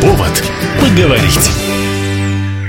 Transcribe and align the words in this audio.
Повод 0.00 0.42
поговорить. 0.80 1.50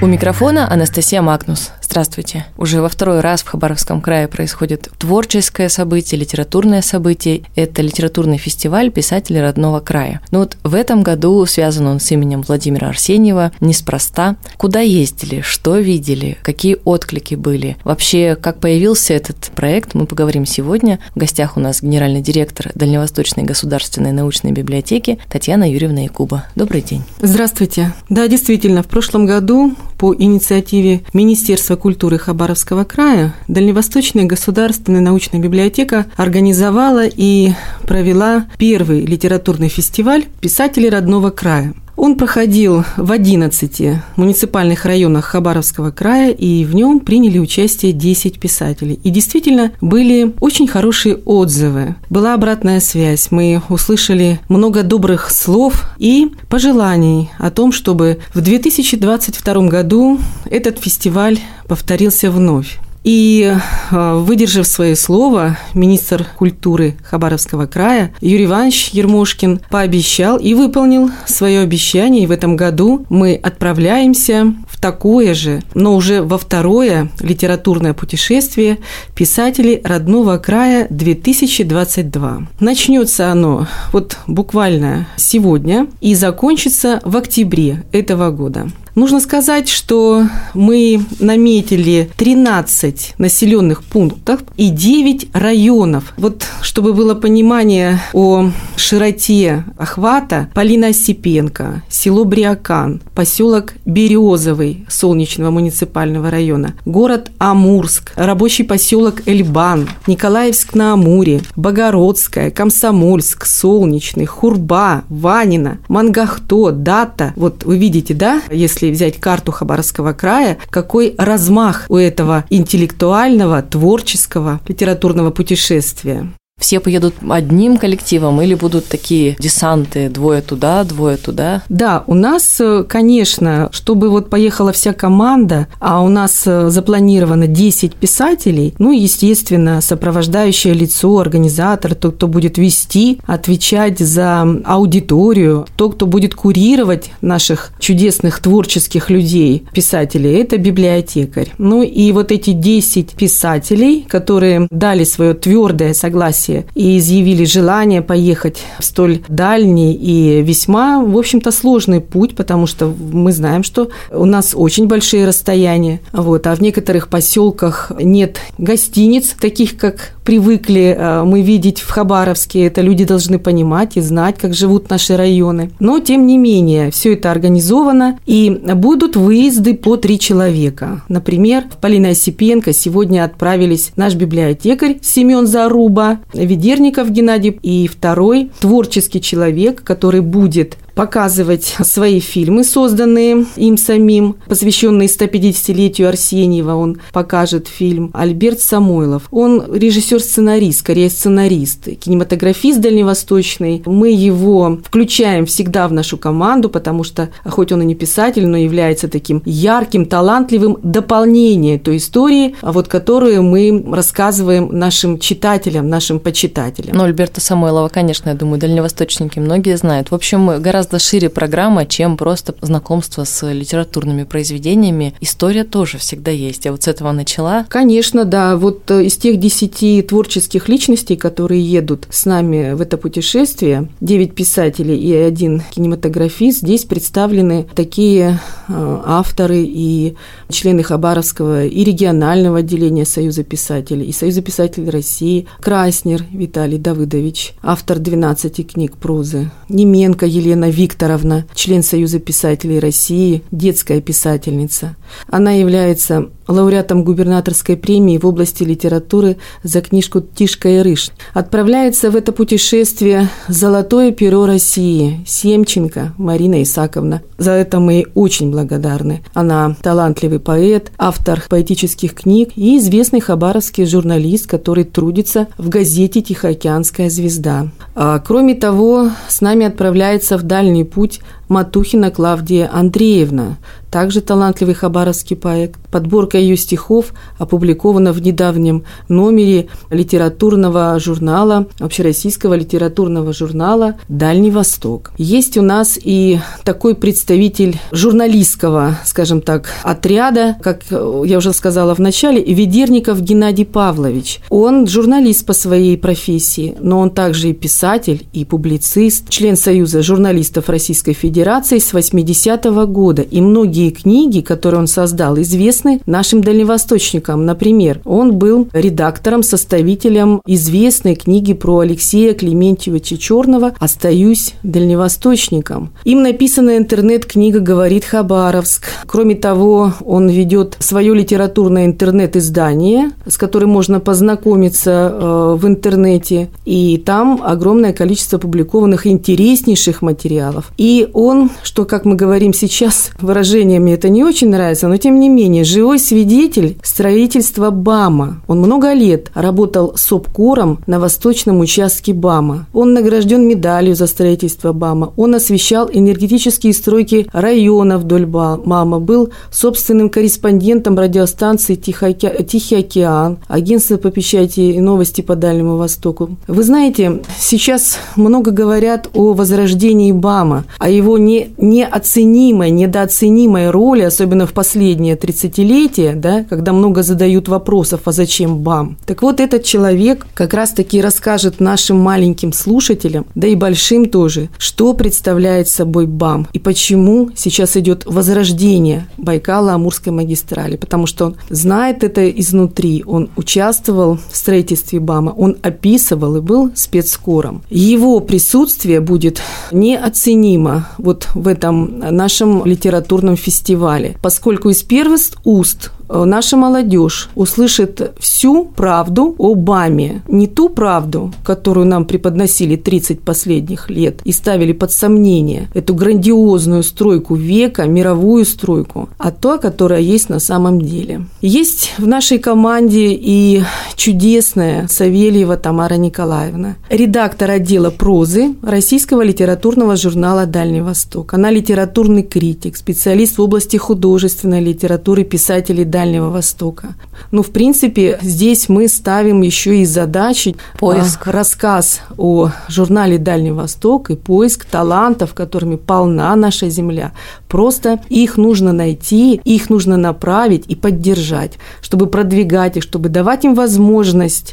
У 0.02 0.08
микрофона 0.08 0.72
Анастасия 0.72 1.22
Магнус. 1.22 1.72
Здравствуйте. 1.96 2.46
Уже 2.58 2.82
во 2.82 2.90
второй 2.90 3.22
раз 3.22 3.42
в 3.42 3.48
Хабаровском 3.48 4.02
крае 4.02 4.28
происходит 4.28 4.90
творческое 4.98 5.70
событие, 5.70 6.20
литературное 6.20 6.82
событие. 6.82 7.44
Это 7.56 7.82
литературный 7.82 8.38
фестиваль 8.38 8.92
писателей 8.92 9.40
родного 9.40 9.80
края. 9.80 10.20
Но 10.30 10.40
вот 10.40 10.58
в 10.66 10.76
этом 10.76 11.04
году 11.04 11.46
связан 11.46 11.88
он 11.88 12.02
с 12.02 12.12
именем 12.12 12.42
Владимира 12.42 12.90
Арсеньева 12.90 13.54
неспроста. 13.62 14.36
Куда 14.58 14.82
ездили, 14.82 15.40
что 15.40 15.78
видели, 15.78 16.38
какие 16.42 16.76
отклики 16.84 17.36
были. 17.36 17.78
Вообще, 17.86 18.36
как 18.36 18.60
появился 18.60 19.14
этот 19.14 19.52
проект, 19.56 19.94
мы 19.94 20.06
поговорим 20.06 20.46
сегодня. 20.46 21.00
В 21.16 21.20
гостях 21.20 21.56
у 21.56 21.62
нас 21.62 21.82
генеральный 21.82 22.20
директор 22.20 22.74
Дальневосточной 22.76 23.44
государственной 23.44 24.12
научной 24.12 24.52
библиотеки 24.52 25.18
Татьяна 25.30 25.72
Юрьевна 25.72 26.02
Якуба. 26.02 26.44
Добрый 26.56 26.82
день. 26.82 27.04
Здравствуйте. 27.22 27.94
Да, 28.10 28.28
действительно, 28.28 28.84
в 28.84 28.88
прошлом 28.88 29.26
году 29.26 29.78
по 29.98 30.14
инициативе 30.14 31.02
Министерства 31.14 31.78
культуры 31.86 32.18
Хабаровского 32.18 32.84
края 32.84 33.36
Дальневосточная 33.48 34.26
государственная 34.26 35.02
научная 35.02 35.40
библиотека 35.40 36.08
организовала 36.16 37.04
и 37.06 37.52
провела 37.86 38.48
первый 38.58 39.06
литературный 39.06 39.70
фестиваль 39.70 40.26
писателей 40.42 40.90
родного 40.90 41.30
края. 41.30 41.76
Он 41.98 42.16
проходил 42.16 42.84
в 42.98 43.12
11 43.12 44.00
муниципальных 44.16 44.86
районах 44.86 45.26
Хабаровского 45.26 45.92
края, 45.92 46.32
и 46.32 46.66
в 46.66 46.76
нем 46.76 47.00
приняли 47.00 47.40
участие 47.40 47.94
10 47.94 48.40
писателей. 48.40 49.00
И 49.04 49.10
действительно 49.10 49.72
были 49.82 50.34
очень 50.40 50.68
хорошие 50.68 51.18
отзывы. 51.18 51.96
Была 52.10 52.34
обратная 52.34 52.80
связь. 52.80 53.32
Мы 53.32 53.62
услышали 53.70 54.40
много 54.50 54.84
добрых 54.84 55.30
слов 55.30 55.84
и 55.98 56.32
пожеланий 56.50 57.30
о 57.38 57.50
том, 57.50 57.72
чтобы 57.72 58.20
в 58.34 58.42
2022 58.42 59.68
году 59.68 60.20
этот 60.50 60.80
фестиваль 60.80 61.40
повторился 61.68 62.30
вновь. 62.30 62.80
И, 63.06 63.56
а, 63.92 64.16
выдержав 64.18 64.66
свое 64.66 64.96
слово, 64.96 65.58
министр 65.76 66.26
культуры 66.38 66.96
Хабаровского 67.04 67.68
края 67.68 68.12
Юрий 68.20 68.46
Иванович 68.46 68.90
Ермошкин 68.94 69.62
пообещал 69.70 70.38
и 70.38 70.56
выполнил 70.56 71.12
свое 71.28 71.60
обещание. 71.60 72.24
И 72.24 72.28
в 72.28 72.32
этом 72.32 72.56
году 72.56 73.06
мы 73.10 73.36
отправляемся 73.36 74.56
в 74.68 74.82
такое 74.82 75.36
же, 75.36 75.62
но 75.76 75.96
уже 75.96 76.24
во 76.24 76.40
второе 76.40 77.12
литературное 77.20 77.94
путешествие 77.94 78.80
писателей 79.14 79.82
родного 79.84 80.40
края 80.40 80.88
2022. 80.90 82.48
Начнется 82.60 83.32
оно 83.32 83.68
вот 83.92 84.18
буквально 84.26 85.08
сегодня 85.16 85.86
и 86.02 86.16
закончится 86.16 87.02
в 87.06 87.16
октябре 87.18 87.84
этого 87.92 88.32
года. 88.32 88.72
Нужно 88.96 89.20
сказать, 89.20 89.68
что 89.68 90.24
мы 90.54 91.02
наметили 91.20 92.10
13 92.16 93.16
населенных 93.18 93.84
пунктов 93.84 94.42
и 94.56 94.70
9 94.70 95.28
районов. 95.34 96.14
Вот 96.18 96.46
чтобы 96.62 96.94
было 96.94 97.14
понимание 97.14 98.00
о 98.14 98.52
широте 98.78 99.66
охвата, 99.78 100.50
Полина 100.54 100.88
Осипенко, 100.88 101.84
село 101.90 102.24
Бриакан, 102.24 103.02
поселок 103.14 103.74
Березовый 103.86 104.86
Солнечного 104.90 105.52
муниципального 105.52 106.32
района, 106.32 106.76
город 106.86 107.32
Амурск, 107.38 108.14
рабочий 108.16 108.64
поселок 108.64 109.22
Эльбан, 109.26 109.90
Николаевск 110.08 110.74
на 110.74 110.94
Амуре, 110.94 111.42
Богородская, 111.56 112.50
Комсомольск, 112.50 113.46
Солнечный, 113.46 114.26
Хурба, 114.26 115.04
Ванина, 115.10 115.80
Мангахто, 115.88 116.72
Дата. 116.72 117.34
Вот 117.36 117.64
вы 117.64 117.78
видите, 117.78 118.14
да, 118.14 118.42
если 118.52 118.85
если 118.86 118.92
взять 118.92 119.20
карту 119.20 119.52
Хабаровского 119.52 120.14
края, 120.14 120.58
какой 120.70 121.16
размах 121.18 121.86
у 121.90 121.98
этого 121.98 122.46
интеллектуального, 122.50 123.62
творческого, 123.62 124.60
литературного 124.68 125.32
путешествия. 125.32 126.28
Все 126.66 126.80
поедут 126.80 127.14
одним 127.30 127.78
коллективом 127.78 128.42
или 128.42 128.56
будут 128.56 128.88
такие 128.88 129.36
десанты, 129.40 130.10
двое 130.10 130.42
туда, 130.42 130.84
двое 130.84 131.18
туда? 131.18 131.62
Да, 131.70 132.04
у 132.08 132.16
нас, 132.16 132.60
э, 132.60 132.84
конечно, 132.88 133.70
чтобы 133.72 134.10
вот 134.10 134.32
поехала 134.32 134.72
вся 134.72 134.94
команда, 134.94 135.68
а 135.80 136.02
у 136.02 136.08
нас 136.08 136.44
э, 136.48 136.70
запланировано 136.70 137.46
10 137.46 137.94
писателей, 137.96 138.74
ну, 138.80 138.92
естественно, 138.92 139.80
сопровождающее 139.80 140.74
лицо, 140.74 141.20
организатор, 141.20 141.94
тот, 141.94 142.16
кто 142.16 142.28
будет 142.28 142.58
вести, 142.58 143.20
отвечать 143.28 144.00
за 144.00 144.42
аудиторию, 144.66 145.68
тот, 145.76 145.96
кто 145.96 146.08
будет 146.08 146.34
курировать 146.34 147.12
наших 147.22 147.74
чудесных 147.80 148.40
творческих 148.40 149.12
людей, 149.12 149.68
писателей, 149.72 150.34
это 150.40 150.58
библиотекарь. 150.58 151.52
Ну, 151.60 151.84
и 151.84 152.12
вот 152.12 152.32
эти 152.32 152.54
10 152.54 153.12
писателей, 153.12 154.04
которые 154.10 154.68
дали 154.72 155.04
свое 155.04 155.36
твердое 155.36 155.94
согласие 155.94 156.45
согласие 156.46 156.66
и 156.76 156.98
изъявили 156.98 157.46
желание 157.46 158.02
поехать 158.02 158.64
в 158.80 158.84
столь 158.84 159.22
дальний 159.28 159.94
и 159.94 160.42
весьма, 160.42 161.04
в 161.04 161.18
общем-то, 161.18 161.52
сложный 161.52 162.02
путь, 162.02 162.36
потому 162.36 162.68
что 162.68 162.94
мы 163.12 163.32
знаем, 163.32 163.64
что 163.64 163.90
у 164.12 164.26
нас 164.26 164.54
очень 164.56 164.88
большие 164.88 165.26
расстояния, 165.26 166.00
вот, 166.12 166.48
а 166.48 166.56
в 166.56 166.62
некоторых 166.62 167.08
поселках 167.08 167.92
нет 168.00 168.40
гостиниц, 168.58 169.36
таких 169.40 169.78
как 169.78 170.16
привыкли 170.26 170.96
э, 170.98 171.24
мы 171.24 171.42
видеть 171.42 171.80
в 171.80 171.90
Хабаровске. 171.90 172.66
Это 172.66 172.82
люди 172.82 173.06
должны 173.06 173.40
понимать 173.40 173.96
и 173.96 174.02
знать, 174.02 174.38
как 174.38 174.54
живут 174.54 174.90
наши 174.90 175.16
районы. 175.16 175.72
Но, 175.80 176.00
тем 176.00 176.26
не 176.26 176.38
менее, 176.38 176.92
все 176.92 177.14
это 177.14 177.32
организовано, 177.32 178.18
и 178.26 178.50
будут 178.50 179.16
выезды 179.16 179.76
по 179.76 179.96
три 179.96 180.20
человека. 180.20 181.04
Например, 181.08 181.66
в 181.72 181.78
Полина 181.78 182.10
Осипенко 182.10 182.74
сегодня 182.74 183.24
отправились 183.24 183.92
наш 183.96 184.16
библиотекарь 184.16 184.98
Семен 185.02 185.46
Заруба, 185.46 186.20
Ведерников 186.36 187.10
Геннадий 187.12 187.58
и 187.62 187.88
второй 187.88 188.52
творческий 188.60 189.22
человек, 189.22 189.84
который 189.84 190.22
будет 190.22 190.78
показывать 190.96 191.76
свои 191.84 192.20
фильмы, 192.20 192.64
созданные 192.64 193.46
им 193.58 193.78
самим, 193.78 194.38
посвященные 194.48 195.08
150-летию 195.08 196.08
Арсеньева. 196.10 196.74
Он 196.74 196.98
покажет 197.12 197.68
фильм 197.68 198.12
Альберт 198.14 198.62
Самойлов. 198.62 199.24
Он 199.32 199.64
режиссер-сценарист, 199.72 200.80
скорее 200.80 201.10
сценарист, 201.10 201.90
кинематографист 202.00 202.80
дальневосточный. 202.80 203.84
Мы 203.86 204.12
его 204.12 204.80
включаем 204.84 205.46
всегда 205.46 205.88
в 205.88 205.94
нашу 205.94 206.18
команду, 206.18 206.70
потому 206.70 207.04
что, 207.04 207.30
хоть 207.46 207.72
он 207.72 207.82
и 207.82 207.86
не 207.86 207.96
писатель, 207.96 208.48
но 208.48 208.58
является 208.58 209.08
таким 209.08 209.42
ярким, 209.46 210.06
талантливым 210.06 210.78
дополнением 210.82 211.80
той 211.80 211.98
истории, 211.98 212.56
вот 212.62 212.88
которую 212.88 213.44
мы 213.44 213.84
рассказываем 213.92 214.70
нашим 214.72 215.20
читателям, 215.20 215.90
нашим 215.90 216.20
почитателям. 216.20 216.96
Ну, 216.96 217.04
Альберта 217.04 217.42
Самойлова, 217.42 217.90
конечно, 217.90 218.30
я 218.30 218.36
думаю, 218.36 218.60
дальневосточники 218.60 219.40
многие 219.40 219.76
знают. 219.78 220.12
В 220.12 220.16
общем, 220.16 220.62
гораздо 220.62 220.85
гораздо 220.86 221.00
шире 221.00 221.30
программа, 221.30 221.86
чем 221.88 222.16
просто 222.16 222.54
знакомство 222.62 223.24
с 223.24 223.52
литературными 223.52 224.24
произведениями. 224.24 225.16
История 225.20 225.64
тоже 225.64 225.98
всегда 225.98 226.30
есть. 226.30 226.66
Я 226.66 226.72
вот 226.72 226.84
с 226.84 226.88
этого 226.88 227.12
начала. 227.12 227.66
Конечно, 227.70 228.24
да. 228.24 228.56
Вот 228.56 228.92
э, 228.92 229.06
из 229.06 229.18
тех 229.18 229.40
десяти 229.40 230.04
творческих 230.04 230.70
личностей, 230.70 231.16
которые 231.16 231.64
едут 231.64 232.08
с 232.12 232.26
нами 232.26 232.74
в 232.74 232.82
это 232.82 232.98
путешествие, 232.98 233.88
девять 234.00 234.36
писателей 234.36 234.96
и 234.96 235.12
один 235.14 235.64
кинематографист, 235.72 236.60
здесь 236.60 236.86
представлены 236.86 237.66
такие 237.74 238.40
э, 238.68 239.02
авторы 239.06 239.64
и 239.66 240.16
члены 240.50 240.84
Хабаровского 240.84 241.66
и 241.66 241.84
регионального 241.84 242.60
отделения 242.60 243.06
Союза 243.06 243.44
писателей, 243.44 244.06
и 244.06 244.12
Союза 244.12 244.44
писателей 244.44 244.92
России, 244.92 245.48
Краснер 245.62 246.24
Виталий 246.32 246.78
Давыдович, 246.78 247.54
автор 247.64 247.98
12 247.98 248.72
книг 248.72 248.98
прозы, 248.98 249.50
Неменко 249.70 250.28
Елена 250.28 250.70
Викторовна, 250.76 251.46
член 251.54 251.84
Союза 251.84 252.20
писателей 252.20 252.80
России, 252.80 253.44
детская 253.52 254.02
писательница. 254.02 254.98
Она 255.30 255.52
является 255.52 256.30
лауреатом 256.48 257.04
губернаторской 257.04 257.76
премии 257.76 258.18
в 258.18 258.26
области 258.26 258.64
литературы 258.64 259.38
за 259.64 259.82
книжку 259.82 260.22
«Тишка 260.22 260.70
и 260.70 260.80
рыж». 260.80 261.12
Отправляется 261.34 262.12
в 262.12 262.16
это 262.16 262.32
путешествие 262.32 263.30
«Золотое 263.48 264.12
перо 264.12 264.46
России» 264.46 265.24
Семченко 265.26 266.14
Марина 266.18 266.62
Исаковна. 266.62 267.22
За 267.38 267.52
это 267.52 267.80
мы 267.80 267.94
ей 267.94 268.08
очень 268.14 268.52
благодарны. 268.52 269.24
Она 269.34 269.76
талантливый 269.82 270.40
поэт, 270.40 270.92
автор 270.98 271.44
поэтических 271.50 272.14
книг 272.14 272.50
и 272.56 272.78
известный 272.78 273.22
хабаровский 273.22 273.86
журналист, 273.86 274.48
который 274.48 274.84
трудится 274.84 275.48
в 275.58 275.70
газете 275.70 276.22
«Тихоокеанская 276.22 277.10
звезда». 277.10 277.70
А, 277.96 278.20
кроме 278.20 278.56
того, 278.56 279.10
с 279.28 279.42
нами 279.42 279.66
отправляется 279.66 280.38
в 280.38 280.44
дальний 280.44 280.65
путь 280.84 281.22
Матухина 281.48 282.10
Клавдия 282.10 282.70
Андреевна, 282.72 283.58
также 283.92 284.22
талантливый 284.22 284.74
хабаровский 284.74 285.36
поэт. 285.36 285.76
Подборка 285.92 286.38
ее 286.38 286.58
стихов 286.58 287.14
опубликована 287.38 288.12
в 288.12 288.22
недавнем 288.22 288.84
номере 289.08 289.68
литературного 289.90 291.00
журнала, 291.00 291.68
общероссийского 291.80 292.56
литературного 292.56 293.32
журнала 293.32 293.96
«Дальний 294.10 294.52
Восток». 294.52 295.12
Есть 295.18 295.58
у 295.58 295.62
нас 295.62 295.98
и 296.02 296.40
такой 296.64 296.96
представитель 296.96 297.80
журналистского, 297.92 298.98
скажем 299.06 299.42
так, 299.42 299.70
отряда, 299.84 300.58
как 300.62 300.82
я 300.90 301.38
уже 301.38 301.54
сказала 301.54 301.96
в 301.96 302.00
начале, 302.00 302.44
Ведерников 302.44 303.22
Геннадий 303.22 303.66
Павлович. 303.66 304.42
Он 304.50 304.88
журналист 304.88 305.46
по 305.46 305.54
своей 305.54 305.98
профессии, 305.98 306.76
но 306.82 307.00
он 307.00 307.12
также 307.12 307.50
и 307.50 307.54
писатель, 307.54 308.28
и 308.34 308.44
публицист, 308.46 309.30
член 309.30 309.56
Союза 309.56 310.02
журналистов 310.02 310.70
Российской 310.70 311.14
Федерации 311.14 311.35
с 311.44 311.94
80-го 311.94 312.88
года. 312.88 313.22
И 313.22 313.42
многие 313.42 313.90
книги, 313.90 314.42
которые 314.42 314.80
он 314.82 314.88
создал, 314.88 315.40
известны 315.42 316.02
нашим 316.06 316.42
дальневосточникам. 316.42 317.46
Например, 317.46 318.02
он 318.06 318.38
был 318.38 318.68
редактором, 318.74 319.44
составителем 319.44 320.42
известной 320.46 321.16
книги 321.16 321.54
про 321.54 321.80
Алексея 321.80 322.34
Клементьевича 322.34 323.18
Черного 323.18 323.74
«Остаюсь 323.80 324.54
дальневосточником». 324.64 325.92
Им 326.04 326.24
написана 326.24 326.78
интернет-книга 326.78 327.60
«Говорит 327.60 328.06
Хабаровск». 328.06 328.86
Кроме 329.06 329.36
того, 329.36 329.94
он 330.06 330.30
ведет 330.30 330.78
свое 330.80 331.14
литературное 331.14 331.86
интернет-издание, 331.86 333.12
с 333.28 333.38
которым 333.38 333.70
можно 333.70 334.00
познакомиться 334.00 335.12
э, 335.12 335.58
в 335.60 335.68
интернете. 335.68 336.50
И 336.66 336.98
там 336.98 337.42
огромное 337.44 337.94
количество 337.94 338.38
опубликованных 338.38 339.08
интереснейших 339.08 340.02
материалов. 340.02 340.72
И 340.78 341.08
он, 341.26 341.50
что, 341.64 341.86
как 341.86 342.06
мы 342.06 342.16
говорим 342.16 342.54
сейчас, 342.54 343.10
выражениями 343.20 343.92
это 343.92 344.10
не 344.10 344.24
очень 344.24 344.50
нравится, 344.50 344.88
но 344.88 344.98
тем 344.98 345.20
не 345.20 345.28
менее, 345.28 345.64
живой 345.64 346.00
свидетель 346.00 346.78
строительства 346.84 347.72
БАМа. 347.72 348.42
Он 348.48 348.60
много 348.60 348.94
лет 348.94 349.32
работал 349.34 349.94
с 349.96 350.12
ОПКОРом 350.12 350.80
на 350.86 351.00
восточном 351.00 351.60
участке 351.60 352.14
БАМа. 352.14 352.68
Он 352.74 352.94
награжден 352.94 353.48
медалью 353.48 353.96
за 353.96 354.08
строительство 354.08 354.72
БАМа. 354.72 355.14
Он 355.18 355.36
освещал 355.36 355.90
энергетические 355.92 356.74
стройки 356.74 357.28
района 357.34 357.98
вдоль 357.98 358.26
БАМа. 358.26 359.00
Был 359.00 359.32
собственным 359.52 360.10
корреспондентом 360.10 360.98
радиостанции 360.98 361.76
«Тихий 361.76 362.76
океан», 362.76 363.38
агентства 363.48 363.98
по 363.98 364.12
печати 364.12 364.60
и 364.60 364.80
новости 364.80 365.22
по 365.22 365.36
Дальнему 365.36 365.78
Востоку. 365.78 366.38
Вы 366.48 366.64
знаете, 366.64 367.22
сейчас 367.40 367.98
много 368.16 368.52
говорят 368.52 369.10
о 369.14 369.34
возрождении 369.34 370.12
БАМа, 370.12 370.66
о 370.78 370.90
его 370.90 371.15
не, 371.18 371.50
неоценимой, 371.58 372.72
недооценимой 372.72 373.70
роли, 373.70 374.02
особенно 374.02 374.46
в 374.48 374.54
последние 374.54 375.16
30-летия, 375.16 376.16
да, 376.16 376.44
когда 376.44 376.74
много 376.74 377.04
задают 377.04 377.48
вопросов, 377.48 378.02
а 378.06 378.12
зачем 378.12 378.60
БАМ. 378.60 378.98
Так 379.06 379.22
вот, 379.22 379.40
этот 379.40 379.64
человек 379.64 380.26
как 380.34 380.54
раз-таки 380.54 381.02
расскажет 381.02 381.60
нашим 381.60 381.98
маленьким 381.98 382.54
слушателям, 382.54 383.26
да 383.36 383.48
и 383.48 383.56
большим 383.56 384.10
тоже, 384.10 384.50
что 384.58 384.94
представляет 384.94 385.70
собой 385.70 386.08
БАМ 386.08 386.48
и 386.54 386.60
почему 386.60 387.30
сейчас 387.36 387.78
идет 387.78 388.06
возрождение 388.06 389.08
Байкала-Амурской 389.18 390.12
магистрали, 390.12 390.76
потому 390.76 391.08
что 391.08 391.26
он 391.26 391.36
знает 391.50 392.04
это 392.04 392.30
изнутри, 392.30 393.04
он 393.06 393.30
участвовал 393.36 394.20
в 394.32 394.38
строительстве 394.38 395.00
БАМа, 395.00 395.32
он 395.32 395.58
описывал 395.62 396.38
и 396.38 396.42
был 396.42 396.72
спецскором. 396.76 397.64
Его 397.70 398.20
присутствие 398.20 399.00
будет 399.02 399.42
неоценимо 399.72 400.90
вот 401.06 401.30
в 401.34 401.48
этом 401.48 402.00
нашем 402.00 402.66
литературном 402.66 403.38
фестивале, 403.38 404.18
поскольку 404.22 404.70
из 404.70 404.84
первых 404.84 405.06
уст 405.44 405.92
Э, 406.10 406.24
наша 406.26 406.58
молодежь 406.58 407.30
услышит 407.36 408.16
всю 408.20 408.66
правду 408.66 409.36
о 409.38 409.56
БАМе. 409.56 410.24
Не 410.28 410.48
ту 410.48 410.70
правду, 410.70 411.34
которую 411.44 411.86
нам 411.86 412.06
преподносили 412.06 412.76
30 412.76 413.22
последних 413.22 413.90
лет 413.90 414.22
и 414.24 414.32
ставили 414.32 414.74
под 414.74 414.92
сомнение 414.92 415.70
эту 415.74 415.96
грандиозную 415.96 416.84
стройку 416.84 417.36
века, 417.36 417.86
мировую 417.86 418.46
стройку, 418.46 419.10
а 419.18 419.32
то, 419.32 419.58
которая 419.58 420.02
есть 420.02 420.30
на 420.30 420.40
самом 420.40 420.82
деле. 420.82 421.26
Есть 421.42 421.94
в 421.98 422.08
нашей 422.08 422.40
команде 422.40 423.14
и 423.14 423.64
чудесная 423.96 424.88
Савельева 424.88 425.58
Тамара 425.58 425.96
Николаевна, 425.96 426.76
редактор 426.90 427.52
отдела 427.52 427.90
прозы 427.90 428.56
Российского 428.62 429.22
литературного 429.22 429.96
журнала 429.96 430.46
«Дальний 430.46 430.82
Восток». 430.82 431.34
Она 431.34 431.50
литературный 431.50 432.24
критик, 432.24 432.78
специалист 432.78 433.38
в 433.38 433.42
области 433.42 433.78
художественной 433.78 434.62
литературы, 434.62 435.24
писателей 435.24 435.86
Дальнего 435.86 436.30
Востока. 436.30 436.96
Ну, 437.32 437.42
в 437.42 437.52
принципе, 437.52 438.20
здесь 438.22 438.70
мы 438.70 438.88
ставим 438.88 439.42
еще 439.42 439.78
и 439.78 439.86
задачи 439.86 440.56
поиск, 440.78 441.28
рассказ 441.28 442.02
о 442.18 442.52
журнале 442.68 443.18
Дальний 443.18 443.52
Восток 443.52 444.12
и 444.12 444.16
поиск 444.16 444.66
талантов, 444.66 445.34
которыми 445.34 445.78
полна 445.78 446.36
наша 446.36 446.70
земля. 446.70 447.14
Просто 447.48 448.02
их 448.10 448.38
нужно 448.38 448.74
найти, 448.74 449.40
их 449.44 449.70
нужно 449.70 449.98
направить 449.98 450.66
и 450.68 450.76
поддержать, 450.76 451.54
чтобы 451.82 452.08
продвигать 452.08 452.78
их, 452.78 452.84
чтобы 452.84 453.10
давать 453.10 453.46
им 453.46 453.56
возможность 453.56 453.85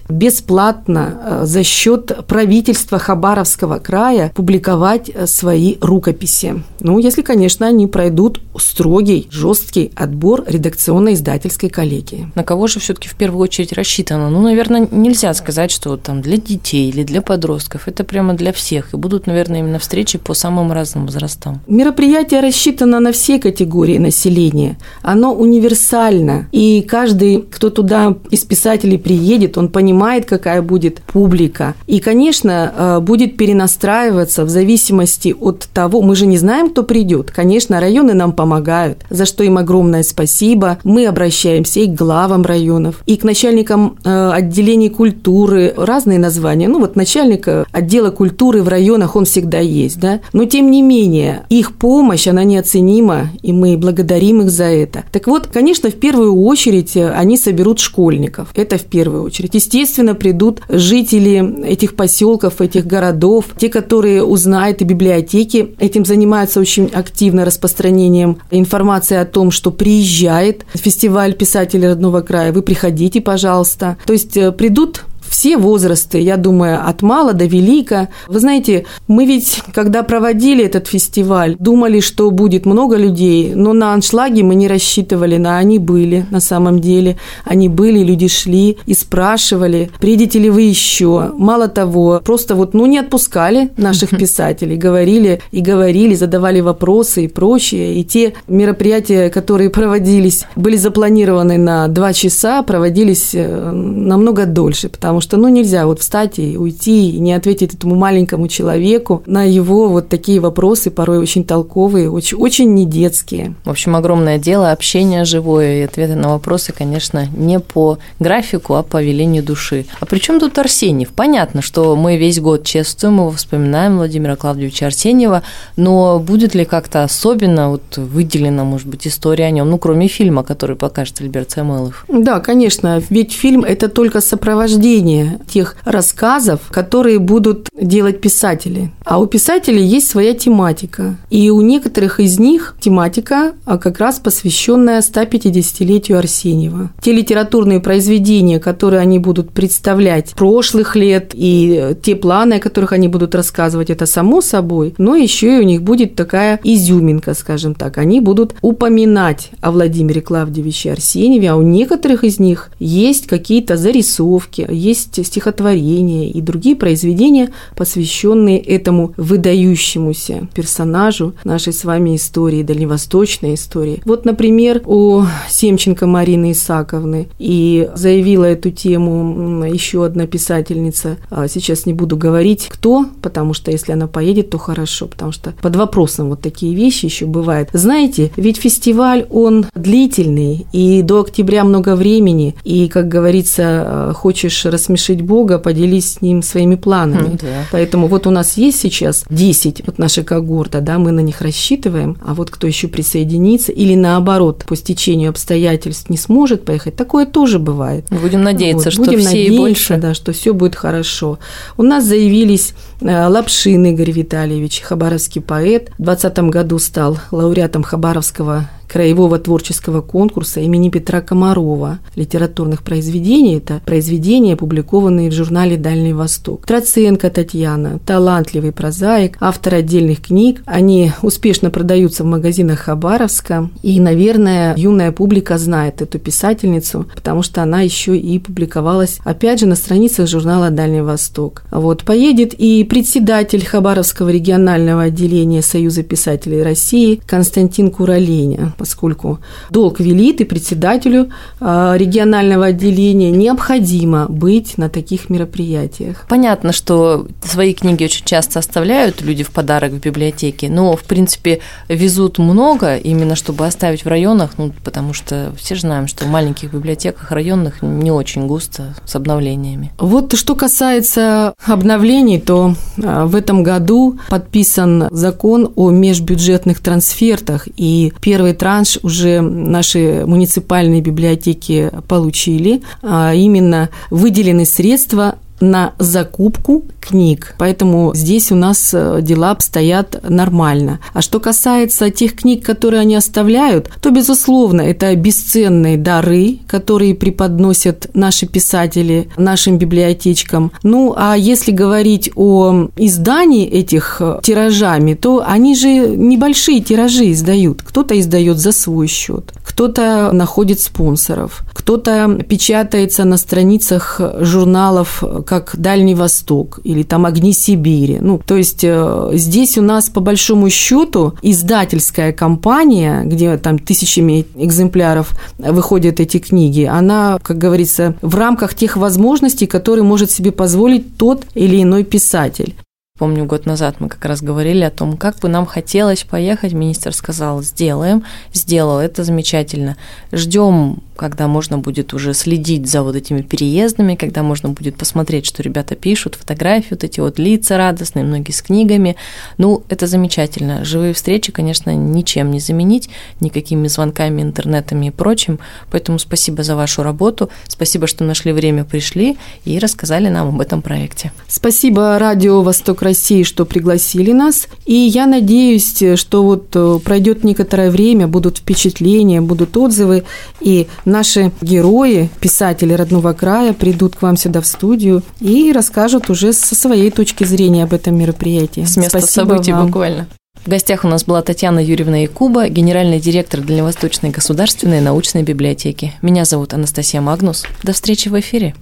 бесплатно 0.08 1.20
э, 1.24 1.40
за 1.44 1.62
счет 1.62 2.26
правительства 2.26 2.98
Хабаровского 2.98 3.78
края 3.78 4.32
публиковать 4.34 5.10
э, 5.12 5.26
свои 5.26 5.76
рукописи. 5.80 6.62
Ну, 6.80 6.98
если, 6.98 7.22
конечно, 7.22 7.66
они 7.66 7.86
пройдут 7.86 8.40
строгий, 8.58 9.28
жесткий 9.30 9.92
отбор 9.96 10.44
редакционной 10.46 11.14
издательской 11.14 11.32
издательской 11.32 11.70
коллегии. 11.70 12.28
На 12.34 12.44
кого 12.44 12.66
же 12.66 12.80
все-таки 12.80 13.08
в 13.08 13.14
первую 13.14 13.42
очередь 13.42 13.72
рассчитано? 13.72 14.30
Ну, 14.30 14.42
наверное, 14.42 14.88
нельзя 14.90 15.34
сказать, 15.34 15.70
что 15.70 15.96
там 15.96 16.20
для 16.20 16.36
детей 16.36 16.88
или 16.88 17.02
для 17.02 17.22
подростков. 17.22 17.88
Это 17.88 18.04
прямо 18.04 18.34
для 18.34 18.52
всех. 18.52 18.94
И 18.94 18.96
будут, 18.96 19.26
наверное, 19.26 19.60
именно 19.60 19.78
встречи 19.78 20.18
по 20.18 20.34
самым 20.34 20.72
разным 20.72 21.06
возрастам. 21.06 21.60
Мероприятие 21.66 22.40
рассчитано 22.40 23.00
на 23.00 23.12
все 23.12 23.38
категории 23.38 23.98
населения. 23.98 24.76
Оно 25.02 25.34
универсально. 25.34 26.48
И 26.52 26.82
каждый, 26.82 27.42
кто 27.42 27.70
туда 27.70 28.16
из 28.30 28.44
писателей 28.44 28.98
приедет, 28.98 29.21
он 29.56 29.68
понимает, 29.68 30.24
какая 30.24 30.62
будет 30.62 31.00
публика. 31.00 31.74
И, 31.86 32.00
конечно, 32.00 32.72
э, 32.76 33.00
будет 33.00 33.36
перенастраиваться 33.36 34.44
в 34.44 34.48
зависимости 34.48 35.34
от 35.38 35.68
того, 35.72 36.02
мы 36.02 36.16
же 36.16 36.26
не 36.26 36.38
знаем, 36.38 36.70
кто 36.70 36.82
придет. 36.82 37.30
Конечно, 37.30 37.80
районы 37.80 38.14
нам 38.14 38.32
помогают, 38.32 38.98
за 39.10 39.26
что 39.26 39.44
им 39.44 39.58
огромное 39.58 40.02
спасибо. 40.02 40.78
Мы 40.84 41.06
обращаемся 41.06 41.80
и 41.80 41.86
к 41.86 41.94
главам 41.94 42.42
районов, 42.44 43.02
и 43.06 43.16
к 43.16 43.24
начальникам 43.24 43.96
э, 44.04 44.30
отделений 44.32 44.90
культуры, 44.90 45.74
разные 45.76 46.18
названия. 46.18 46.68
Ну 46.68 46.80
вот 46.80 46.96
начальник 46.96 47.46
э, 47.48 47.64
отдела 47.72 48.10
культуры 48.10 48.62
в 48.62 48.68
районах, 48.68 49.16
он 49.16 49.24
всегда 49.24 49.58
есть, 49.58 50.00
да. 50.00 50.20
Но 50.32 50.44
тем 50.44 50.70
не 50.70 50.82
менее, 50.82 51.44
их 51.48 51.76
помощь, 51.76 52.26
она 52.26 52.44
неоценима, 52.44 53.28
и 53.42 53.52
мы 53.52 53.76
благодарим 53.76 54.42
их 54.42 54.50
за 54.50 54.64
это. 54.64 55.04
Так 55.12 55.26
вот, 55.26 55.46
конечно, 55.46 55.90
в 55.90 55.94
первую 55.94 56.34
очередь 56.42 56.96
они 56.96 57.36
соберут 57.36 57.78
школьников. 57.78 58.48
Это 58.54 58.78
в 58.78 58.84
первую 58.84 59.11
очередь. 59.20 59.54
Естественно, 59.54 60.14
придут 60.14 60.60
жители 60.68 61.64
этих 61.64 61.94
поселков, 61.94 62.60
этих 62.60 62.86
городов, 62.86 63.46
те, 63.56 63.68
которые 63.68 64.24
узнают 64.24 64.80
и 64.80 64.84
библиотеки 64.84 65.74
этим 65.78 66.04
занимаются 66.04 66.60
очень 66.60 66.86
активно 66.92 67.44
распространением 67.44 68.38
информации 68.50 69.16
о 69.16 69.24
том, 69.24 69.50
что 69.50 69.70
приезжает 69.70 70.64
фестиваль 70.74 71.34
писателей 71.34 71.88
родного 71.88 72.20
края, 72.20 72.52
вы 72.52 72.62
приходите, 72.62 73.20
пожалуйста. 73.20 73.96
То 74.06 74.12
есть 74.12 74.36
э, 74.36 74.52
придут 74.52 75.04
все 75.32 75.56
возрасты, 75.56 76.18
я 76.18 76.36
думаю, 76.36 76.86
от 76.86 77.00
мала 77.00 77.32
до 77.32 77.46
велика. 77.46 78.10
Вы 78.28 78.38
знаете, 78.38 78.84
мы 79.08 79.24
ведь, 79.24 79.62
когда 79.72 80.02
проводили 80.02 80.62
этот 80.62 80.88
фестиваль, 80.88 81.56
думали, 81.58 82.00
что 82.00 82.30
будет 82.30 82.66
много 82.66 82.96
людей, 82.96 83.54
но 83.54 83.72
на 83.72 83.94
аншлаге 83.94 84.42
мы 84.42 84.54
не 84.54 84.68
рассчитывали, 84.68 85.38
на 85.38 85.56
они 85.56 85.78
были 85.78 86.26
на 86.30 86.38
самом 86.38 86.80
деле. 86.80 87.16
Они 87.46 87.70
были, 87.70 88.00
люди 88.00 88.28
шли 88.28 88.76
и 88.84 88.92
спрашивали, 88.92 89.90
приедете 89.98 90.38
ли 90.38 90.50
вы 90.50 90.62
еще. 90.62 91.32
Мало 91.34 91.68
того, 91.68 92.20
просто 92.22 92.54
вот, 92.54 92.74
ну, 92.74 92.84
не 92.84 92.98
отпускали 92.98 93.70
наших 93.78 94.10
писателей, 94.10 94.76
говорили 94.76 95.40
и 95.50 95.62
говорили, 95.62 96.14
задавали 96.14 96.60
вопросы 96.60 97.24
и 97.24 97.28
прочее. 97.28 97.98
И 97.98 98.04
те 98.04 98.34
мероприятия, 98.48 99.30
которые 99.30 99.70
проводились, 99.70 100.44
были 100.56 100.76
запланированы 100.76 101.56
на 101.56 101.88
два 101.88 102.12
часа, 102.12 102.62
проводились 102.62 103.30
э, 103.32 103.70
намного 103.70 104.44
дольше, 104.44 104.90
потому 104.90 105.21
что, 105.22 105.36
ну, 105.36 105.48
нельзя 105.48 105.86
вот 105.86 106.00
встать 106.00 106.38
и 106.38 106.58
уйти, 106.58 107.10
и 107.10 107.18
не 107.18 107.32
ответить 107.32 107.74
этому 107.74 107.94
маленькому 107.94 108.48
человеку 108.48 109.22
на 109.26 109.44
его 109.44 109.88
вот 109.88 110.08
такие 110.08 110.40
вопросы, 110.40 110.90
порой 110.90 111.18
очень 111.18 111.44
толковые, 111.44 112.10
очень, 112.10 112.36
очень 112.36 112.74
не 112.74 112.84
детские. 112.84 113.54
В 113.64 113.70
общем, 113.70 113.96
огромное 113.96 114.38
дело, 114.38 114.72
общение 114.72 115.24
живое, 115.24 115.78
и 115.78 115.82
ответы 115.82 116.14
на 116.14 116.30
вопросы, 116.30 116.72
конечно, 116.72 117.26
не 117.36 117.60
по 117.60 117.98
графику, 118.18 118.74
а 118.74 118.82
по 118.82 119.02
велению 119.02 119.42
души. 119.42 119.86
А 120.00 120.06
при 120.06 120.18
чем 120.18 120.40
тут 120.40 120.58
Арсеньев? 120.58 121.10
Понятно, 121.10 121.62
что 121.62 121.96
мы 121.96 122.16
весь 122.16 122.40
год 122.40 122.64
чествуем 122.64 123.18
его, 123.18 123.30
вспоминаем 123.30 123.96
Владимира 123.96 124.36
Клавдевича 124.36 124.86
Арсеньева, 124.86 125.42
но 125.76 126.18
будет 126.18 126.54
ли 126.54 126.64
как-то 126.64 127.04
особенно 127.04 127.70
вот 127.70 127.96
выделена, 127.96 128.64
может 128.64 128.88
быть, 128.88 129.06
история 129.06 129.44
о 129.44 129.50
нем, 129.50 129.70
ну, 129.70 129.78
кроме 129.78 130.08
фильма, 130.08 130.42
который 130.42 130.76
покажет 130.76 131.20
Альберт 131.20 131.50
Самойлов? 131.52 132.04
Да, 132.08 132.40
конечно, 132.40 133.02
ведь 133.08 133.32
фильм– 133.32 133.64
это 133.64 133.88
только 133.88 134.20
сопровождение 134.20 135.11
тех 135.48 135.76
рассказов, 135.84 136.60
которые 136.70 137.18
будут 137.18 137.68
делать 137.80 138.20
писатели. 138.20 138.90
А 139.04 139.20
у 139.20 139.26
писателей 139.26 139.84
есть 139.84 140.08
своя 140.08 140.34
тематика. 140.34 141.16
И 141.30 141.50
у 141.50 141.60
некоторых 141.60 142.20
из 142.20 142.38
них 142.38 142.76
тематика 142.80 143.52
а, 143.64 143.78
как 143.78 143.98
раз 143.98 144.18
посвященная 144.18 145.00
150-летию 145.00 146.18
Арсеньева. 146.18 146.90
Те 147.00 147.12
литературные 147.12 147.80
произведения, 147.80 148.60
которые 148.60 149.00
они 149.00 149.18
будут 149.18 149.50
представлять 149.50 150.34
прошлых 150.34 150.96
лет, 150.96 151.32
и 151.34 151.96
те 152.02 152.16
планы, 152.16 152.54
о 152.54 152.60
которых 152.60 152.92
они 152.92 153.08
будут 153.08 153.34
рассказывать, 153.34 153.90
это 153.90 154.06
само 154.06 154.40
собой, 154.40 154.94
но 154.98 155.16
еще 155.16 155.58
и 155.58 155.60
у 155.60 155.64
них 155.64 155.82
будет 155.82 156.14
такая 156.14 156.60
изюминка, 156.62 157.34
скажем 157.34 157.74
так. 157.74 157.98
Они 157.98 158.20
будут 158.20 158.54
упоминать 158.62 159.50
о 159.60 159.72
Владимире 159.72 160.20
Клавдевиче 160.20 160.92
Арсеньеве, 160.92 161.50
а 161.50 161.56
у 161.56 161.62
некоторых 161.62 162.24
из 162.24 162.38
них 162.38 162.70
есть 162.78 163.26
какие-то 163.26 163.76
зарисовки, 163.76 164.66
есть 164.70 165.01
стихотворения 165.02 166.30
и 166.30 166.40
другие 166.40 166.76
произведения, 166.76 167.50
посвященные 167.76 168.58
этому 168.58 169.14
выдающемуся 169.16 170.48
персонажу 170.54 171.34
нашей 171.44 171.72
с 171.72 171.84
вами 171.84 172.16
истории, 172.16 172.62
дальневосточной 172.62 173.54
истории. 173.54 174.00
Вот, 174.04 174.24
например, 174.24 174.82
у 174.86 175.22
Семченко 175.48 176.06
Марины 176.06 176.52
Исаковны 176.52 177.28
и 177.38 177.88
заявила 177.94 178.44
эту 178.44 178.70
тему 178.70 179.64
еще 179.64 180.04
одна 180.04 180.26
писательница. 180.26 181.16
А 181.30 181.48
сейчас 181.48 181.86
не 181.86 181.92
буду 181.92 182.16
говорить, 182.16 182.66
кто, 182.68 183.06
потому 183.20 183.54
что 183.54 183.70
если 183.70 183.92
она 183.92 184.06
поедет, 184.06 184.50
то 184.50 184.58
хорошо, 184.58 185.06
потому 185.06 185.32
что 185.32 185.52
под 185.60 185.76
вопросом 185.76 186.28
вот 186.28 186.40
такие 186.40 186.74
вещи 186.74 187.06
еще 187.06 187.26
бывают. 187.26 187.68
Знаете, 187.72 188.30
ведь 188.36 188.58
фестиваль, 188.58 189.26
он 189.30 189.66
длительный, 189.74 190.66
и 190.72 191.02
до 191.02 191.20
октября 191.20 191.64
много 191.64 191.96
времени, 191.96 192.54
и, 192.64 192.88
как 192.88 193.08
говорится, 193.08 193.62
э, 194.10 194.12
хочешь 194.14 194.64
рассмешить 194.82 195.22
Бога, 195.22 195.58
поделись 195.58 196.14
с 196.14 196.20
ним 196.20 196.42
своими 196.42 196.74
планами. 196.74 197.38
Да. 197.40 197.66
Поэтому 197.70 198.08
вот 198.08 198.26
у 198.26 198.30
нас 198.30 198.56
есть 198.56 198.80
сейчас 198.80 199.24
10 199.30 199.82
вот 199.86 199.98
нашей 199.98 200.24
когорта, 200.24 200.80
да, 200.80 200.98
мы 200.98 201.12
на 201.12 201.20
них 201.20 201.40
рассчитываем, 201.40 202.16
а 202.24 202.34
вот 202.34 202.50
кто 202.50 202.66
еще 202.66 202.88
присоединится 202.88 203.72
или 203.72 203.94
наоборот 203.94 204.64
по 204.66 204.76
стечению 204.76 205.30
обстоятельств 205.30 206.10
не 206.10 206.16
сможет 206.16 206.64
поехать, 206.64 206.96
такое 206.96 207.26
тоже 207.26 207.58
бывает. 207.58 208.06
Будем 208.10 208.42
надеяться, 208.42 208.86
вот, 208.86 208.92
что 208.92 209.04
будем 209.04 209.20
все 209.20 209.28
надеяться, 209.28 209.54
и 209.54 209.58
больше. 209.58 209.96
Да, 209.96 210.14
что 210.14 210.32
все 210.32 210.52
будет 210.52 210.74
хорошо. 210.74 211.38
У 211.76 211.82
нас 211.82 212.04
заявились 212.04 212.74
э, 213.00 213.26
Лапшин 213.26 213.84
Игорь 213.86 214.10
Витальевич, 214.10 214.80
хабаровский 214.80 215.40
поэт. 215.40 215.90
В 215.98 216.02
2020 216.02 216.38
году 216.50 216.78
стал 216.78 217.18
лауреатом 217.30 217.82
Хабаровского 217.82 218.68
краевого 218.92 219.38
творческого 219.38 220.02
конкурса 220.02 220.60
имени 220.60 220.90
Петра 220.90 221.22
Комарова 221.22 222.00
литературных 222.14 222.82
произведений. 222.82 223.56
Это 223.56 223.80
произведения, 223.86 224.52
опубликованные 224.52 225.30
в 225.30 225.32
журнале 225.32 225.78
«Дальний 225.78 226.12
Восток». 226.12 226.66
Троценко 226.66 227.30
Татьяна, 227.30 228.00
талантливый 228.04 228.70
прозаик, 228.72 229.38
автор 229.40 229.76
отдельных 229.76 230.20
книг. 230.20 230.62
Они 230.66 231.12
успешно 231.22 231.70
продаются 231.70 232.22
в 232.22 232.26
магазинах 232.26 232.80
Хабаровска. 232.80 233.70
И, 233.82 233.98
наверное, 233.98 234.74
юная 234.76 235.10
публика 235.10 235.56
знает 235.56 236.02
эту 236.02 236.18
писательницу, 236.18 237.06
потому 237.14 237.42
что 237.42 237.62
она 237.62 237.80
еще 237.80 238.14
и 238.14 238.38
публиковалась, 238.38 239.20
опять 239.24 239.60
же, 239.60 239.66
на 239.66 239.74
страницах 239.74 240.28
журнала 240.28 240.70
«Дальний 240.70 241.00
Восток». 241.00 241.62
Вот, 241.70 242.04
поедет 242.04 242.52
и 242.52 242.84
председатель 242.84 243.64
Хабаровского 243.64 244.28
регионального 244.28 245.04
отделения 245.04 245.62
Союза 245.62 246.02
писателей 246.02 246.62
России 246.62 247.22
Константин 247.26 247.90
Кураленя 247.90 248.74
поскольку 248.82 249.38
долг 249.70 250.00
велит 250.00 250.40
и 250.40 250.44
председателю 250.44 251.30
а, 251.60 251.94
регионального 251.96 252.66
отделения 252.66 253.30
необходимо 253.30 254.26
быть 254.28 254.76
на 254.76 254.88
таких 254.88 255.30
мероприятиях. 255.30 256.26
Понятно, 256.28 256.72
что 256.72 257.28
свои 257.44 257.74
книги 257.74 258.02
очень 258.02 258.24
часто 258.24 258.58
оставляют 258.58 259.20
люди 259.20 259.44
в 259.44 259.52
подарок 259.52 259.92
в 259.92 260.00
библиотеке, 260.00 260.68
но, 260.68 260.96
в 260.96 261.04
принципе, 261.04 261.60
везут 261.88 262.38
много 262.38 262.96
именно, 262.96 263.36
чтобы 263.36 263.64
оставить 263.68 264.04
в 264.04 264.08
районах, 264.08 264.54
ну, 264.58 264.72
потому 264.82 265.12
что 265.12 265.52
все 265.56 265.76
же 265.76 265.82
знаем, 265.82 266.08
что 266.08 266.24
в 266.24 266.28
маленьких 266.28 266.72
библиотеках 266.72 267.30
районных 267.30 267.82
не 267.82 268.10
очень 268.10 268.48
густо 268.48 268.96
с 269.04 269.14
обновлениями. 269.14 269.92
Вот 269.96 270.36
что 270.36 270.56
касается 270.56 271.54
обновлений, 271.64 272.40
то 272.40 272.74
а, 273.00 273.26
в 273.26 273.36
этом 273.36 273.62
году 273.62 274.18
подписан 274.28 275.06
закон 275.12 275.70
о 275.76 275.90
межбюджетных 275.90 276.80
трансфертах, 276.80 277.68
и 277.76 278.12
первый 278.20 278.54
транс 278.54 278.71
транш 278.72 278.98
уже 279.02 279.42
наши 279.42 280.24
муниципальные 280.26 281.02
библиотеки 281.02 281.90
получили, 282.08 282.80
а 283.02 283.34
именно 283.34 283.90
выделены 284.08 284.64
средства 284.64 285.36
на 285.62 285.94
закупку 285.98 286.84
книг. 287.00 287.54
Поэтому 287.58 288.12
здесь 288.14 288.52
у 288.52 288.56
нас 288.56 288.90
э, 288.92 289.20
дела 289.22 289.52
обстоят 289.52 290.20
нормально. 290.28 290.98
А 291.12 291.22
что 291.22 291.40
касается 291.40 292.10
тех 292.10 292.34
книг, 292.34 292.64
которые 292.64 293.00
они 293.00 293.14
оставляют, 293.14 293.90
то, 294.00 294.10
безусловно, 294.10 294.82
это 294.82 295.14
бесценные 295.14 295.96
дары, 295.96 296.58
которые 296.66 297.14
преподносят 297.14 298.10
наши 298.14 298.46
писатели 298.46 299.28
нашим 299.36 299.78
библиотечкам. 299.78 300.72
Ну, 300.82 301.14
а 301.16 301.36
если 301.36 301.70
говорить 301.70 302.30
о 302.34 302.88
издании 302.96 303.66
этих 303.66 304.16
э, 304.20 304.40
тиражами, 304.42 305.14
то 305.14 305.44
они 305.46 305.76
же 305.76 305.88
небольшие 306.16 306.80
тиражи 306.80 307.30
издают. 307.32 307.82
Кто-то 307.82 308.18
издает 308.18 308.58
за 308.58 308.72
свой 308.72 309.06
счет, 309.06 309.52
кто-то 309.64 310.30
находит 310.32 310.80
спонсоров, 310.80 311.62
кто-то 311.72 312.38
печатается 312.48 313.24
на 313.24 313.36
страницах 313.36 314.20
журналов 314.40 315.22
как 315.52 315.76
Дальний 315.76 316.14
Восток 316.14 316.80
или 316.82 317.02
там 317.02 317.26
Огни 317.26 317.52
Сибири. 317.52 318.20
Ну, 318.22 318.38
то 318.38 318.56
есть 318.56 318.84
э, 318.84 319.30
здесь 319.34 319.76
у 319.76 319.82
нас 319.82 320.08
по 320.08 320.20
большому 320.20 320.70
счету 320.70 321.34
издательская 321.42 322.32
компания, 322.32 323.22
где 323.26 323.58
там 323.58 323.78
тысячами 323.78 324.46
экземпляров 324.54 325.38
выходят 325.58 326.20
эти 326.20 326.38
книги, 326.38 326.84
она, 326.84 327.38
как 327.42 327.58
говорится, 327.58 328.14
в 328.22 328.34
рамках 328.34 328.74
тех 328.74 328.96
возможностей, 328.96 329.66
которые 329.66 330.04
может 330.04 330.30
себе 330.30 330.52
позволить 330.52 331.18
тот 331.18 331.44
или 331.54 331.82
иной 331.82 332.04
писатель. 332.04 332.74
Помню, 333.22 333.44
год 333.44 333.66
назад 333.66 334.00
мы 334.00 334.08
как 334.08 334.24
раз 334.24 334.42
говорили 334.42 334.82
о 334.82 334.90
том, 334.90 335.16
как 335.16 335.38
бы 335.38 335.48
нам 335.48 335.64
хотелось 335.64 336.24
поехать. 336.24 336.72
Министр 336.72 337.14
сказал, 337.14 337.62
сделаем, 337.62 338.24
сделал, 338.52 338.98
это 338.98 339.22
замечательно. 339.22 339.96
Ждем 340.32 340.98
когда 341.22 341.46
можно 341.46 341.78
будет 341.78 342.14
уже 342.14 342.34
следить 342.34 342.90
за 342.90 343.04
вот 343.04 343.14
этими 343.14 343.42
переездами, 343.42 344.16
когда 344.16 344.42
можно 344.42 344.70
будет 344.70 344.96
посмотреть, 344.96 345.46
что 345.46 345.62
ребята 345.62 345.94
пишут, 345.94 346.34
фотографии, 346.34 346.88
вот 346.90 347.04
эти 347.04 347.20
вот 347.20 347.38
лица 347.38 347.76
радостные, 347.76 348.24
многие 348.24 348.50
с 348.50 348.60
книгами. 348.60 349.14
Ну, 349.56 349.84
это 349.88 350.08
замечательно. 350.08 350.84
Живые 350.84 351.14
встречи, 351.14 351.52
конечно, 351.52 351.94
ничем 351.94 352.50
не 352.50 352.58
заменить, 352.58 353.08
никакими 353.38 353.86
звонками, 353.88 354.42
интернетами 354.42 355.06
и 355.06 355.10
прочим. 355.10 355.60
Поэтому 355.92 356.18
спасибо 356.18 356.64
за 356.64 356.74
вашу 356.74 357.04
работу, 357.04 357.50
спасибо, 357.68 358.08
что 358.08 358.24
нашли 358.24 358.52
время, 358.52 358.84
пришли 358.84 359.38
и 359.64 359.78
рассказали 359.78 360.28
нам 360.28 360.48
об 360.48 360.60
этом 360.60 360.82
проекте. 360.82 361.30
Спасибо 361.46 362.18
Радио 362.18 362.62
Восток 362.62 363.02
что 363.44 363.64
пригласили 363.64 364.32
нас. 364.32 364.68
И 364.84 364.94
я 364.94 365.26
надеюсь, 365.26 366.02
что 366.16 366.42
вот 366.42 366.68
э, 366.74 366.98
пройдет 367.04 367.44
некоторое 367.44 367.90
время, 367.90 368.26
будут 368.26 368.58
впечатления, 368.58 369.40
будут 369.40 369.76
отзывы, 369.76 370.24
и 370.60 370.88
наши 371.04 371.52
герои, 371.60 372.30
писатели 372.40 372.92
родного 372.92 373.32
края, 373.32 373.72
придут 373.72 374.16
к 374.16 374.22
вам 374.22 374.36
сюда 374.36 374.60
в 374.60 374.66
студию 374.66 375.22
и 375.40 375.72
расскажут 375.72 376.30
уже 376.30 376.52
со 376.52 376.74
своей 376.74 377.10
точки 377.10 377.44
зрения 377.44 377.84
об 377.84 377.92
этом 377.92 378.16
мероприятии. 378.16 378.84
С 378.84 378.96
места 378.96 379.20
Спасибо 379.20 379.48
событий 379.48 379.72
вам. 379.72 379.86
буквально. 379.86 380.28
В 380.64 380.68
гостях 380.68 381.04
у 381.04 381.08
нас 381.08 381.24
была 381.24 381.42
Татьяна 381.42 381.84
Юрьевна 381.84 382.18
Якуба, 382.18 382.68
генеральный 382.68 383.18
директор 383.18 383.60
Дальневосточной 383.60 384.30
государственной 384.30 385.00
научной 385.00 385.42
библиотеки. 385.42 386.14
Меня 386.22 386.44
зовут 386.44 386.72
Анастасия 386.72 387.20
Магнус. 387.20 387.64
До 387.82 387.92
встречи 387.92 388.28
в 388.28 388.38
эфире. 388.38 388.74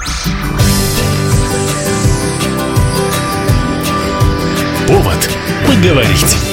Повод 4.91 5.31
поговорить. 5.69 6.50